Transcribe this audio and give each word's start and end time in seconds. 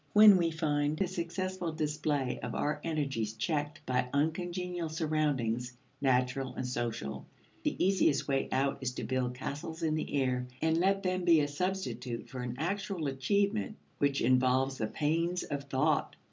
When 0.13 0.35
we 0.37 0.49
find 0.49 0.97
the 0.97 1.07
successful 1.07 1.71
display 1.73 2.39
of 2.41 2.55
our 2.55 2.81
energies 2.83 3.33
checked 3.33 3.85
by 3.85 4.09
uncongenial 4.11 4.89
surroundings, 4.89 5.73
natural 6.01 6.55
and 6.55 6.65
social, 6.67 7.27
the 7.61 7.75
easiest 7.77 8.27
way 8.27 8.49
out 8.51 8.79
is 8.81 8.93
to 8.93 9.03
build 9.03 9.35
castles 9.35 9.83
in 9.83 9.93
the 9.93 10.11
air 10.15 10.47
and 10.59 10.79
let 10.79 11.03
them 11.03 11.23
be 11.23 11.39
a 11.41 11.47
substitute 11.47 12.29
for 12.29 12.41
an 12.41 12.55
actual 12.57 13.05
achievement 13.05 13.75
which 13.99 14.21
involves 14.21 14.79
the 14.79 14.87
pains 14.87 15.43
of 15.43 15.65
thought. 15.65 16.15